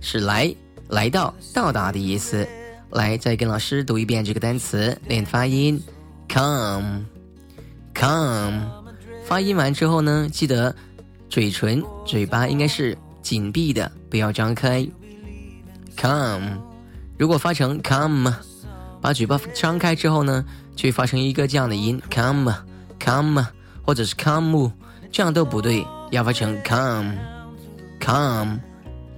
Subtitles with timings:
[0.00, 0.54] 是来、
[0.88, 2.46] 来到、到达的意思。
[2.90, 5.80] 来，再跟老师读一遍这个单词，练发音。
[6.28, 7.02] come，come，
[9.24, 10.74] 发音完之后呢，记得
[11.28, 14.86] 嘴唇、嘴巴应该是紧闭的，不要张开。
[15.96, 16.58] come。
[17.18, 18.32] 如果发成 come，
[19.00, 20.44] 把嘴巴张开之后呢，
[20.74, 22.54] 就会发成一个这样的音 come
[22.98, 23.46] come，
[23.82, 24.72] 或者是 come，
[25.12, 27.14] 这样都不对，要发成 come
[28.00, 28.58] come，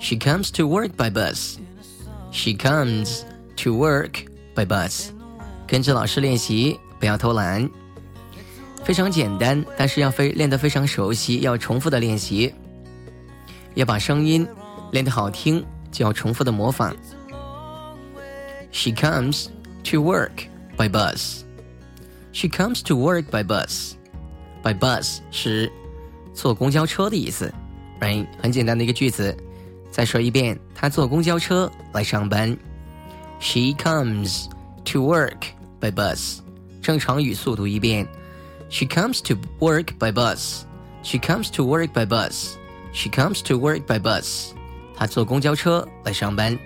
[0.00, 1.56] She comes to work by bus.
[2.30, 3.22] She comes
[3.56, 5.10] to work by bus.
[5.66, 7.68] 跟着老师练习，不要偷懒。
[8.84, 12.54] 非常简单，但是要非练得非常熟悉，要重复的练习。
[13.74, 14.46] 要把声音
[14.92, 16.94] 练得好听，就要重复的模仿。
[18.70, 19.46] She comes
[19.84, 21.40] to work by bus.
[22.32, 23.94] She comes to work by bus.
[24.62, 25.72] By bus 是
[26.34, 27.52] 坐公交车的意思，
[28.00, 28.26] right？
[28.42, 29.36] 很简单的一个句子。
[29.90, 32.56] 再说一遍，她坐公交车来上班。
[33.40, 34.46] She comes
[34.84, 35.46] to work
[35.80, 36.38] by bus.
[36.82, 38.06] 正常语速读一遍。
[38.68, 40.62] She comes to work by bus.
[41.02, 42.54] She comes to work by bus.
[42.92, 44.52] She comes to work by bus.
[44.96, 46.58] 她坐公交车来上班。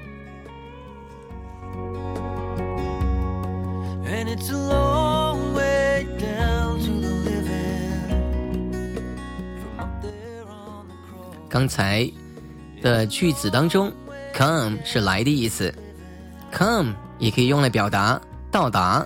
[4.05, 5.11] And it's a long
[11.49, 12.09] 刚才
[12.86, 13.92] 的句子当中
[14.32, 15.74] ，come 是来的意思
[16.52, 19.04] ，come 也可以用来表达到达。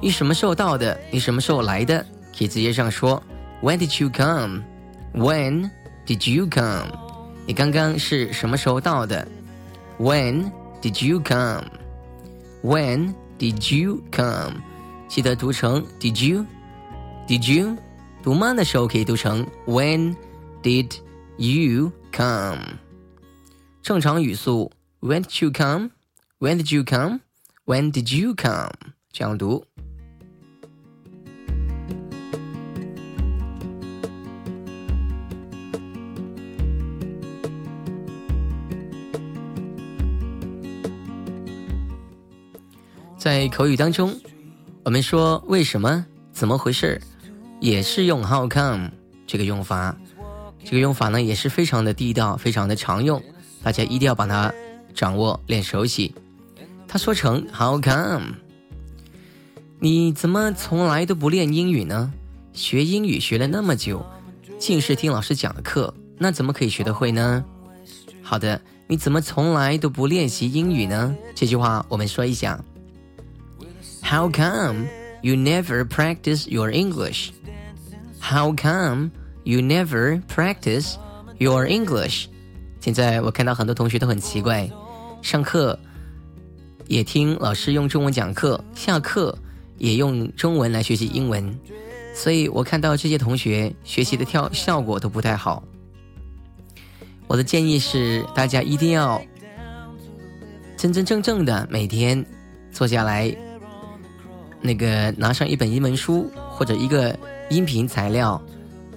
[0.00, 0.98] 你什么时候到的？
[1.10, 2.02] 你什么时候来的？
[2.36, 3.22] 可以直接这样说
[3.60, 4.62] ：When did you come?
[5.12, 5.70] When
[6.06, 6.88] did you come?
[7.46, 9.28] 你刚刚是什么时候到的
[9.98, 10.50] ？When
[10.80, 11.66] did you come?
[12.62, 14.62] When did you come?
[15.08, 16.46] 记得读成 Did you?
[17.28, 17.76] Did you?
[18.22, 20.16] 读慢的时候可以读成 When
[20.62, 20.90] did
[21.36, 22.78] you come.
[23.82, 25.90] 正常语速 When did you come?
[26.38, 27.20] When did you come?
[27.64, 28.70] When did you come?
[29.10, 29.64] 这样读。
[43.16, 44.20] 在口语当中，
[44.84, 47.00] 我们说为什么、怎么回事，
[47.60, 48.90] 也是用 how come
[49.28, 49.96] 这个用法。
[50.64, 53.22] 这个用法呢也是非常的地道，非常的常用，
[53.62, 54.52] 大家一定要把它
[54.94, 56.14] 掌握练熟悉。
[56.88, 58.34] 他说成 How come？
[59.78, 62.12] 你怎么从来都不练英语呢？
[62.52, 64.04] 学英语学了那么久，
[64.58, 67.44] 尽是听老师讲的课，那怎么可以学得会呢？
[68.22, 71.16] 好的，你怎么从来都不练习英语呢？
[71.34, 72.62] 这句话我们说一下
[74.02, 74.86] ：How come
[75.22, 79.10] you never practice your English？How come?”
[79.44, 80.94] You never practice
[81.38, 82.26] your English。
[82.80, 84.70] 现在我看到很多同学都很奇怪，
[85.20, 85.78] 上课
[86.86, 89.36] 也听老师用中文讲课，下课
[89.78, 91.58] 也用中文来学习英文，
[92.14, 95.62] 所以我看到这些同学学习的跳效果都不太好。
[97.26, 99.20] 我的建议是，大家一定要
[100.76, 102.24] 真真正正的每天
[102.70, 103.34] 坐下来，
[104.60, 107.16] 那个拿上一本英文书或者一个
[107.50, 108.40] 音频材料。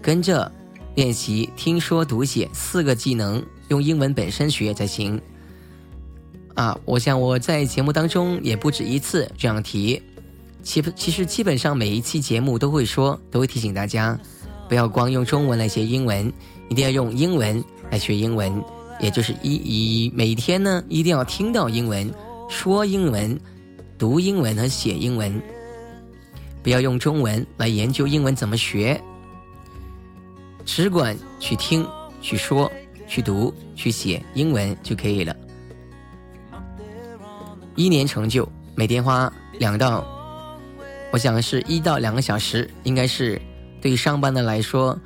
[0.06, 0.52] 跟着
[0.94, 5.20] 练习听说读写四个技能，用英文本身学才行。
[6.54, 10.00] 啊，我想我在节目当中也不止一次这样提。
[10.62, 14.16] 其其实基本上每一期节目都会说，都会提醒大家，
[14.70, 16.32] 不要光用中文来学英文，
[16.70, 18.64] 一定要用英文来学英文。
[19.00, 22.14] 也就是一以每天呢，一定要听到英文，
[22.48, 23.36] 说英文，
[23.98, 25.42] 读英文和写英文，
[26.62, 29.02] 不要用中文来研究英文怎么学。
[30.66, 31.88] 只管去听、
[32.22, 32.70] 去说，
[33.08, 35.36] 去读、去写英文就可以了。
[37.76, 40.06] 一年成就，每天花两到，
[41.12, 43.40] 我想是一到两个小时，应该是
[43.80, 44.98] 对于上班的来说，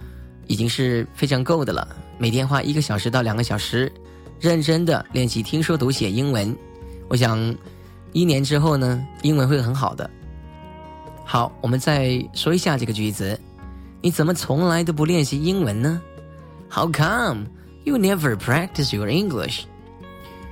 [0.47, 1.87] 已经是非常够的了。
[2.17, 3.91] 每天花一个小时到两个小时，
[4.39, 6.55] 认真的练习听说读写英文，
[7.09, 7.55] 我想
[8.13, 10.09] 一年之后呢，英文会很好的。
[11.25, 13.39] 好，我们再说一下这个句子，
[14.02, 16.00] 你怎么从来都不练习英文呢？
[16.70, 17.46] How come
[17.84, 19.62] you never practice your English？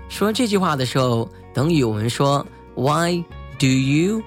[0.08, 1.28] 说这句话的时候。
[1.54, 3.22] 等于我们说 Why
[3.58, 4.22] do you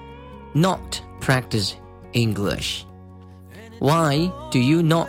[0.52, 1.72] not practice
[2.12, 2.82] English?
[3.80, 5.08] Why do you not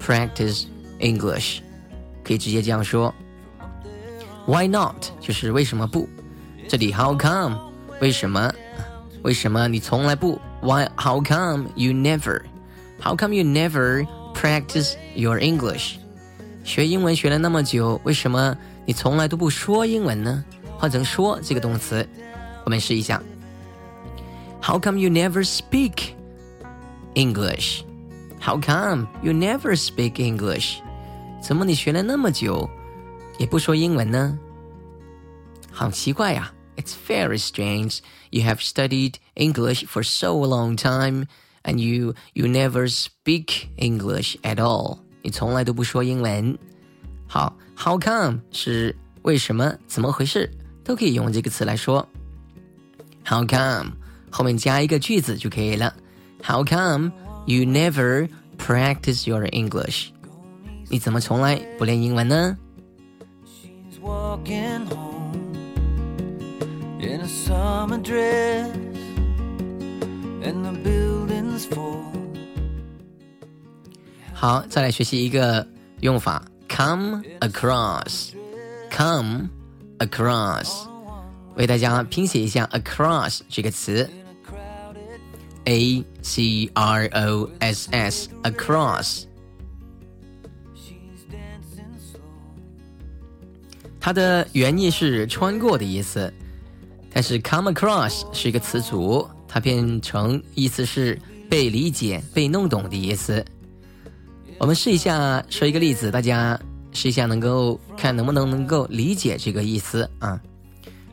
[0.00, 0.64] practice
[0.98, 1.60] English?
[2.24, 3.14] 可以直接这样说。
[4.46, 6.08] Why not 就是为什么不？
[6.68, 7.56] 这里 How come
[8.00, 8.52] 为什么？
[9.22, 10.40] 为什么你从来不？
[10.60, 12.42] Why How come you never?
[13.00, 15.96] How come you never practice your English?
[16.64, 18.56] 学英文学了那么久，为什么
[18.86, 20.44] 你从来都不说英文呢？
[20.78, 22.08] 换成说这个动词，
[22.64, 23.22] 我们试一下。
[24.62, 26.14] How come you never speak
[27.14, 27.82] English?
[28.40, 30.76] How come you never speak English?
[31.42, 32.70] 怎么你学了那么久
[33.38, 34.38] 也不说英文呢？
[35.72, 36.52] 好奇怪呀！
[36.76, 37.98] It's very strange.
[38.30, 41.26] You have studied English for so long time,
[41.66, 44.98] and you you never speak English at all.
[45.22, 46.58] 你从来都不说英文。
[47.26, 49.74] 好，How come 是为什么？
[49.86, 50.50] 怎么回事？
[50.84, 52.08] 都可以用这个词来说。
[53.24, 53.92] How come
[54.30, 55.94] 后面加一个句子就可以了。
[56.42, 57.12] How come
[57.46, 58.28] you never
[58.58, 60.08] practice your English？
[60.88, 62.56] 你怎么从来不练英文呢？
[67.04, 68.70] In a summer dress
[70.42, 71.05] and the building's full。
[74.33, 75.65] 好，再来学习一个
[76.01, 79.49] 用法，come across，come。
[79.99, 80.85] across，
[81.55, 84.07] 为大家拼写一下 across 这个词
[85.63, 89.23] ，a c r o s s across。
[93.99, 96.31] 它的原意是穿过的意思，
[97.11, 103.44] 但是 come across 是一个词组，它变成意思是被理解、被弄懂的意思。
[104.58, 106.58] 我们试一下说一个例子，大家。
[106.94, 110.38] 试一下，能够看能不能能够理解这个意思啊？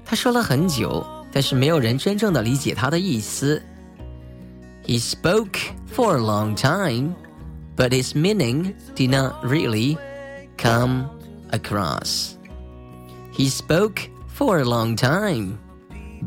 [0.04, 3.62] 他说了很久，但是没有人真正的理解他的意思。
[4.86, 5.58] He spoke
[5.90, 7.14] for a long time,
[7.78, 9.98] but his meaning did not really
[10.58, 11.06] come
[11.52, 12.32] across.
[13.34, 15.60] He spoke for a long time,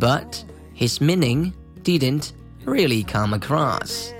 [0.00, 1.52] but his meaning
[1.84, 2.30] didn't
[2.67, 4.11] really come across.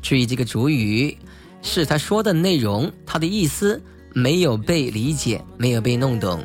[0.00, 1.18] 注意这个主语
[1.62, 3.82] 是他说的内容，他的意思。
[4.14, 6.42] 没有被理解，没有被弄懂。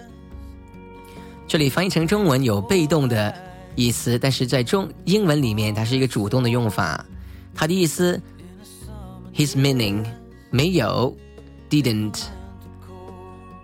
[1.48, 3.34] 这里翻译成中文有被动的
[3.76, 7.04] 意思，但是在中英文里面它是一个主动的用法。
[7.56, 8.22] 它的意思
[9.34, 10.06] ，his meaning
[10.52, 11.16] 没有
[11.70, 12.26] ，didn't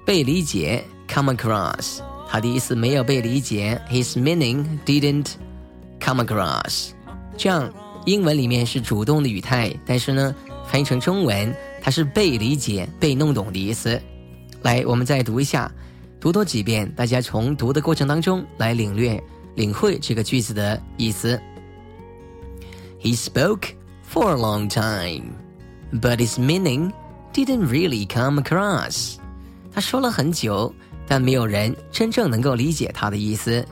[0.05, 5.33] 被理解，come across 它的意思没有被理解，his meaning didn't
[5.99, 6.91] come across。
[7.39, 7.73] 这样
[8.05, 10.35] 英文里面是主动的语态，但是呢，
[10.67, 11.55] 翻译成中文。
[11.81, 13.99] 它是被理解、被弄懂的意思。
[14.61, 15.71] 来，我们再读一下，
[16.19, 19.17] 读多几遍，大家从读的过程当中来领略、
[19.55, 21.39] 领会这个句子的意思。
[23.01, 23.69] He spoke
[24.05, 25.31] for a long time,
[26.01, 26.91] but his meaning
[27.33, 29.15] didn't really come across.
[29.71, 30.75] 他说了很久，
[31.07, 33.65] 但没有人真正能够理解他的意思。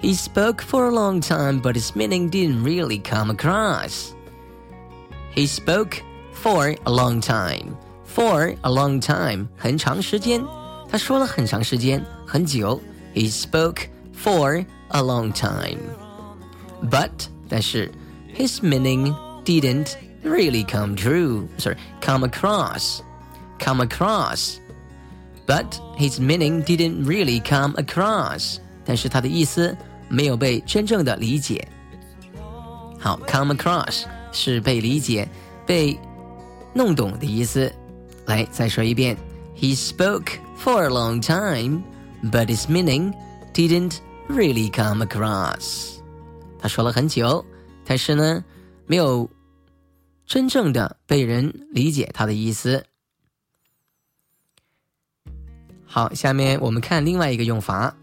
[0.00, 4.14] He spoke for a long time, but his meaning didn't really come across.
[5.34, 6.02] He spoke
[6.42, 10.44] For a long time, for a long time，很长时间。
[10.90, 12.80] 他说了很长时间，很久。
[13.14, 15.78] He spoke for a long time,
[16.90, 17.92] but 但是
[18.34, 21.46] his meaning didn't really come true.
[21.58, 23.02] Sorry, come across,
[23.60, 24.56] come across.
[25.46, 28.56] But his meaning didn't really come across.
[28.84, 29.76] 但是他的意思
[30.09, 31.67] 没有被真正的理解。
[32.99, 35.27] 好，come across 是被理解，
[35.65, 35.97] 被
[36.73, 37.71] 弄懂的意思。
[38.25, 39.17] 来，再说一遍。
[39.55, 41.81] He spoke for a long time,
[42.23, 43.13] but his meaning
[43.53, 43.97] didn't
[44.27, 45.97] really come across.
[46.59, 47.43] 他说了很久，
[47.85, 48.43] 但是呢，
[48.85, 49.29] 没有
[50.25, 52.83] 真正的被人理解他的意思。
[55.85, 57.95] 好，下面我们看另外一个用法。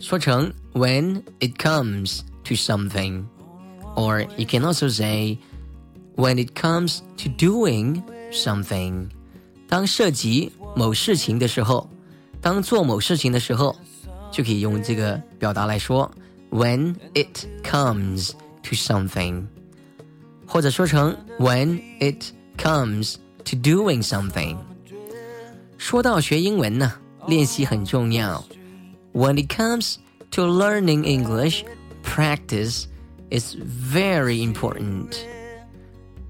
[0.00, 3.24] 说成 when it comes to something,
[3.94, 5.38] or you can also say
[6.16, 9.08] when it comes to doing something，
[9.68, 11.88] 当涉及某事情的时候，
[12.40, 13.74] 当做某事情的时候，
[14.30, 16.10] 就可以用这个表达来说。
[16.50, 18.30] When it comes
[18.62, 19.46] to something，
[20.46, 24.56] 或者说成 When it comes to doing something。
[25.76, 26.92] 说到学英文呢，
[27.26, 28.44] 练习很重要。
[29.12, 29.96] When it comes
[30.32, 31.64] to learning English,
[32.02, 32.86] practice
[33.30, 35.16] is very important.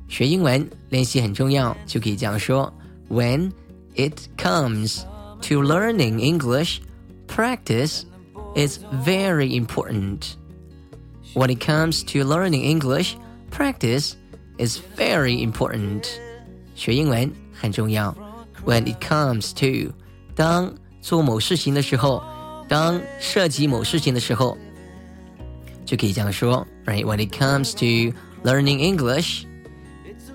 [0.08, 2.72] 学英文练习很重要，就可以这样说：
[3.08, 3.50] When
[3.96, 5.02] it comes
[5.42, 6.80] to learning English,
[7.26, 8.04] practice
[8.54, 10.36] is very important.
[11.34, 13.16] When it comes to learning English,
[13.50, 14.12] practice
[14.58, 16.06] is very important.
[16.74, 18.16] 学英文很重要。
[18.64, 19.92] When it comes to，
[20.34, 22.22] 当做某事情的时候，
[22.70, 24.56] 当涉及某事情的时候，
[25.84, 29.44] 就可以这样说，right？When it comes to learning English，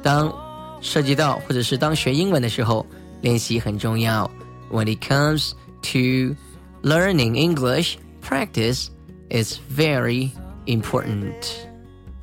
[0.01, 0.33] 当
[0.81, 2.85] 涉及到或者是当学英文的时候，
[3.21, 4.29] 练习很重要。
[4.71, 5.51] When it comes
[5.81, 6.35] to
[6.81, 8.87] learning English, practice
[9.29, 10.31] is very
[10.65, 11.33] important.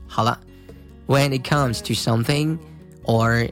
[0.07, 0.41] 好了，
[1.07, 2.59] when it comes to something,
[3.05, 3.51] or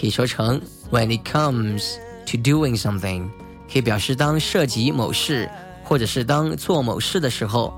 [0.00, 3.28] 可以说成 when it comes to doing something，
[3.70, 5.50] 可以表示当涉及某事，
[5.92, 7.72] 或者是当做某事的时候，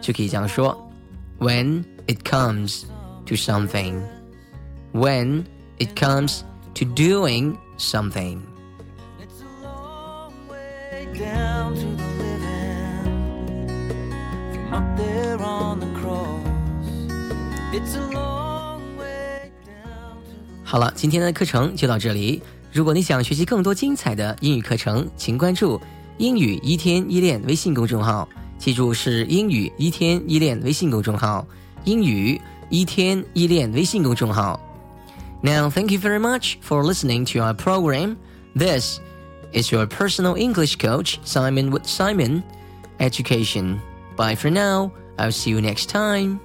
[0.00, 0.76] 就可以这样说：
[1.38, 2.84] when it comes
[3.26, 5.44] to something。when
[5.78, 6.42] it comes
[6.74, 8.42] to doing something.
[11.18, 13.66] down to the living
[14.52, 16.44] from up there on the cross.
[17.72, 20.20] It's a long way down.
[20.62, 22.42] 好了，今天的课程就到这里。
[22.70, 25.80] 如果你想学习更多精彩的英语课程，请关注“
[26.20, 28.28] 英语一天一练”微信公众号。
[28.58, 31.46] 记住，是“英语一天一练”微信公众号。
[31.84, 34.58] 英语一天一练微信公众号。
[35.42, 38.16] Now, thank you very much for listening to our program.
[38.56, 38.98] This
[39.52, 42.42] is your personal English coach, Simon with Simon
[42.98, 43.78] Education.
[44.16, 44.90] Bye for now.
[45.18, 46.40] I'll see you next time.